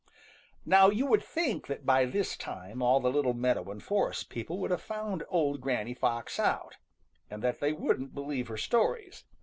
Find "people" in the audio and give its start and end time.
4.31-4.57